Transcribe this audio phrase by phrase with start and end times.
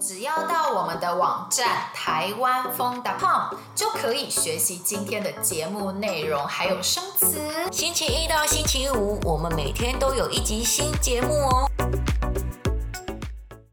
[0.00, 7.38] 只要到我们的网站台湾疯 .com 就可以学习今天的节目内容，还有生词。
[7.70, 11.70] 星期一到星期五，我们每天都有一集新节目哦。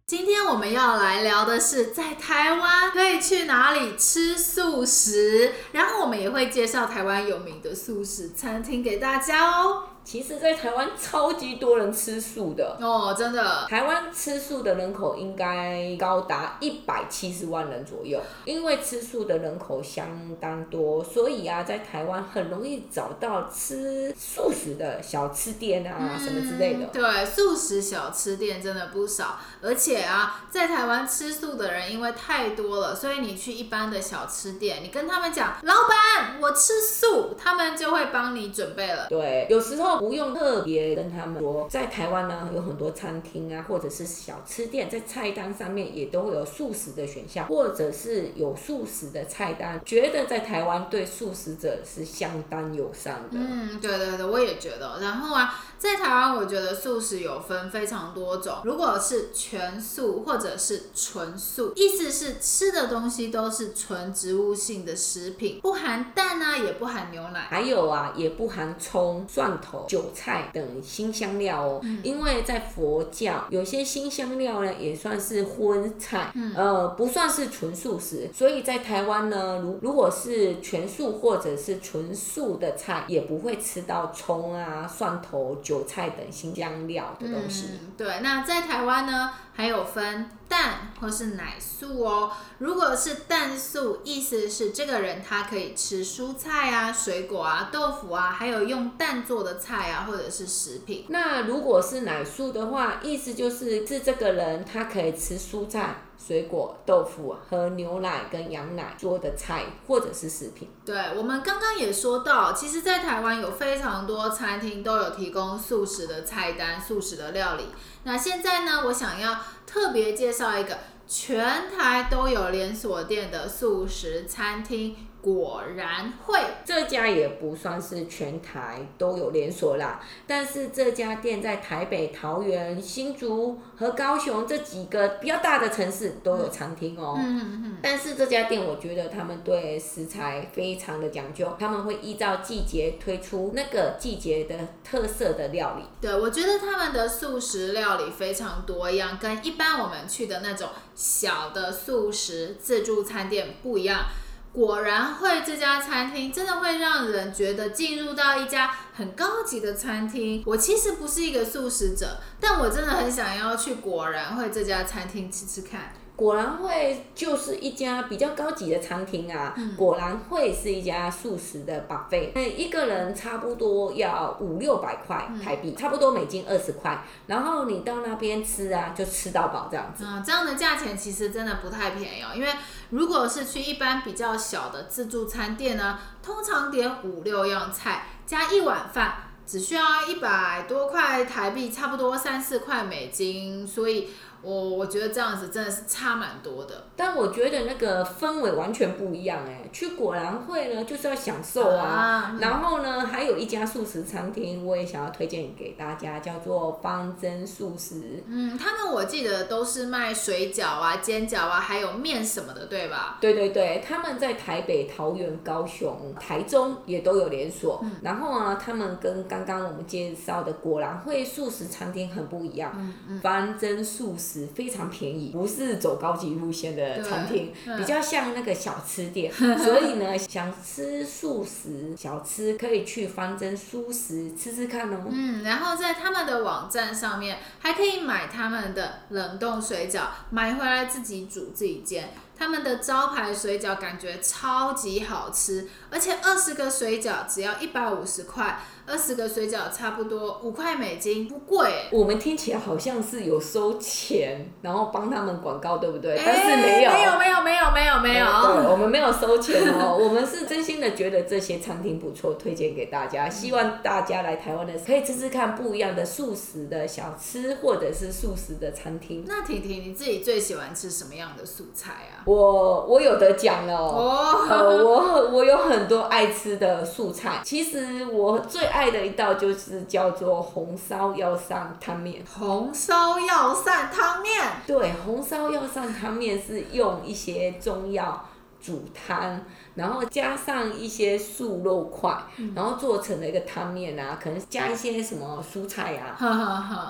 [0.06, 9.84] 今天我们要来聊的是在台湾可以去哪里吃素食，然后我们也会介绍台湾有名的素食餐厅给大家哦。
[10.08, 13.66] 其实，在台湾超级多人吃素的哦，真的。
[13.68, 20.08] 台湾吃素的人口应该高达一百七十万人左右，因为吃素的人口相
[20.40, 26.86] 当多，所以啊，在台湾很容易找到吃素食的小吃店啊，嗯、什么之类的。
[26.86, 39.08] 对，素食小吃店真的不少，而且啊，在台湾吃素的人因为太多了，所以你去一般的小吃店，你跟他们讲，老板，我吃素，他们就会帮你准备了。
[39.10, 39.97] 对，有时候。
[40.00, 49.82] 不用特别跟他们说，在台湾呢，有很多餐厅啊，或者是小吃店，在菜单上面也都会有素食的选项，或者是有素食的菜单。
[49.86, 53.30] 觉得在台湾对素食者是相当友善的。
[53.34, 55.00] 嗯，对对对，我也觉得。
[55.02, 58.58] 然后啊，在台湾，我觉得素食有分非常多种。
[58.64, 69.86] 如果是全素或者是纯素，意思是吃的东西都是纯植物性的食品，不含蛋啊，也不含牛奶，还有啊，也不含葱、蒜头。
[69.88, 87.68] 韭菜等新香料哦，嗯、因为在佛教有些新香料呢也算是荤菜，嗯、呃，不算是纯素食，所以在台湾呢，如如果是全素或者是纯素的菜，也不会吃到葱啊、蒜头、韭菜等新香料的东西。
[87.82, 92.32] 嗯、对，那在台湾呢，还有分蛋或是奶素哦。
[92.60, 101.06] 如果是蛋素，意思是这个人他可以吃蔬菜啊、水果啊、豆腐啊，还有用蛋做的菜啊，或者是食品。
[101.10, 106.04] 那如果是奶素的话，意思就是是这个人他可以吃蔬菜。
[106.20, 110.68] 水果、豆腐和牛奶跟羊奶做的菜，或者是食品。
[110.88, 117.66] 对，我们刚刚也说到，其实，在台湾有非常多餐厅都有提供素食的菜单、素食的料理。
[118.04, 124.96] 那现在呢，我想要特别介绍一个全台都有连锁店的素食餐厅。
[125.28, 137.16] 果然会，这家也不算是全台都有连锁啦，但是这家店在台北、桃园、新竹和高雄这几个比较大的城市都有餐厅哦。
[137.18, 137.78] 嗯嗯嗯。
[137.84, 145.84] 但是这家店，我觉得他们对食材非常的讲究，他们会依照季节推出那个季节的特色的料理。
[146.00, 154.06] 对，我觉得他们的素食料理非常多样，跟一般我们去的那种小的素食自助餐店不一样。
[154.54, 160.44] 果然会这家餐厅真的会让人觉得进入到一家很高级的餐厅。
[160.46, 165.94] 我其实不是一个素食者，但我真的很想要去果然会这家餐厅吃吃看。
[166.18, 180.04] 果然会就是一家比较高级的餐厅啊，嗯、果然会是一家素食的 buffet，那一个人差不多要五六百块台币，嗯、差不多美金二十块，然后你到那边吃啊，就吃到饱这样子。
[180.08, 182.50] 嗯，这样的价钱其实真的不太便宜哦，因为
[182.90, 189.14] 如果是去一般比较小的自助餐店呢，通常点五六样菜加一碗饭，
[189.46, 194.10] 只需要一百多块台币，差不多三四块美金，所以。
[194.42, 199.64] 我我觉得这样子真的是差蛮多的，但我觉得那个氛围完全不一样哎。
[199.74, 202.38] 去果然会呢，就是要享受啊。
[202.40, 208.24] 然后呢，还有一家素食餐厅，我也想要推荐给大家，叫做方珍素食。
[208.28, 213.18] 嗯，他们我记得都是卖水饺啊、煎饺啊，还有面什么的，对吧？
[213.20, 217.80] 对对对，他们在台北、桃园、高雄、台中也都有连锁。
[217.84, 222.72] 嗯、然后啊，他们跟刚刚我们介绍的果然会素食餐厅很不一样。
[222.76, 224.27] 嗯嗯、方珍素食。
[224.54, 229.32] 非常便宜，不是走高级路线的餐厅，比较像那个小吃店。
[229.34, 235.06] 所以呢，想吃素食小吃，可以去方珍素食吃吃看哦。
[235.10, 242.10] 嗯，然后在他们的网站上面还可以买他们的冷冻水饺，买回来自己煮自己煎。
[242.38, 248.60] 他们的招牌水饺感觉超级好吃，而且二十个水饺只要一百五十块。
[248.90, 251.70] 二十个水饺差不多五块美金，不贵。
[251.92, 256.18] 我们听起来好像是有收钱，然后帮他们广告，对不对？
[256.26, 258.26] 但是没有，没有，没有，没有，没有，没有。
[258.26, 259.94] 对，我们没有收钱哦。
[260.00, 263.30] 我们是真心的觉得这些餐厅不错，推荐给大家。
[263.30, 269.26] 希望大家来台湾的时候可以吃吃看不一样的素食的小吃，或者是素食的餐厅。
[269.28, 272.24] 那婷婷，你自己最喜欢吃什么样的素菜啊？
[272.28, 277.40] 我我有得奖了哦，哦呃，我我有很多爱吃的素菜。
[277.44, 282.22] 其实我最爱的一道就是叫做红烧药膳汤面。
[282.38, 284.34] 红烧药膳汤面，
[284.68, 288.26] 对，红烧药膳汤面是用一些中药
[288.68, 289.40] 煮汤。
[289.76, 296.18] 然后加上一些素肉块，嗯、然后做成了一个汤面啊，可能加一些什么蔬菜啊，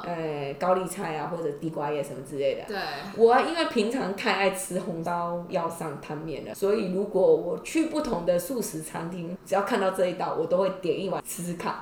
[0.05, 2.63] 呃，高丽菜啊，或者地瓜叶什么之类的。
[2.65, 2.77] 对。
[3.17, 11.75] 我因为平常太爱吃红烧要上汤面了，所以如果我去不同的素食餐厅，只要看到这一道，我都会点一碗吃吃看。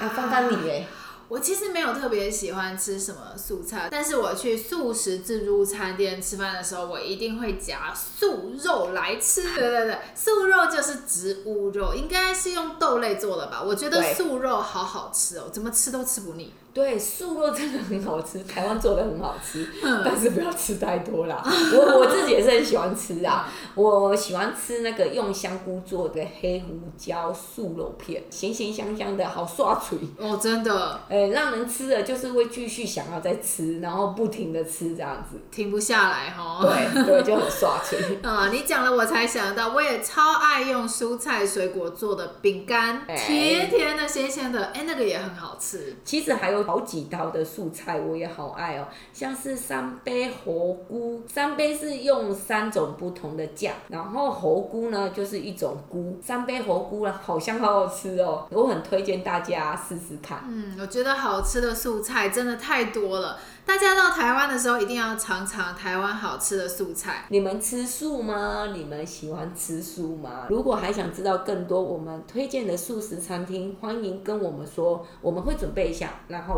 [0.00, 0.84] 那芳芳你耶？
[1.28, 9.42] 我其实没有特别喜欢吃什么素菜，但是我去素食自助餐店吃饭的时候，我一定会夹素肉来吃。
[9.42, 13.62] 对对对，素肉就是植物肉，应该是用豆类做的吧？
[13.62, 16.52] 我觉得素肉好好吃哦，怎么吃都吃不腻。
[16.78, 21.42] 对，素肉真的很好吃，台湾做的很好吃，嗯、但是不要吃太多啦。
[21.74, 36.60] 我我自己也是很喜欢吃啊，嗯、我喜欢吃那个用香菇做的黑胡椒素肉片，咸咸香香的，好刷嘴哦，真的，哎、欸，让人吃了就是会继续想要再吃，然后不停的吃这样子，停不下来哈。
[36.62, 37.98] 对对，就很刷嘴。
[38.22, 45.96] 啊、 嗯，你讲了我才想到，我也超爱用蔬菜水果做的饼干，欸、甜甜的、咸咸的，哎、欸，那个也很好吃。
[46.04, 46.67] 其实还有。
[46.68, 60.40] 好几道的素菜我也好爱哦，像是三杯猴菇，三杯是用三种不同的酱，然后猴菇呢就是一种菇，三杯猴菇啊，好香好好吃哦，我很推荐大家试试看。
[60.46, 67.24] 嗯，我觉得好吃的素菜真的太多了，大家到台湾的时候一定要尝尝台湾好吃的素菜。
[67.30, 68.68] 你们吃素吗？
[68.74, 70.44] 你们喜欢吃素吗？
[70.50, 76.57] 如果还想知道更多我们推荐的素食餐厅，欢迎跟我们说，我们会准备一下，然后。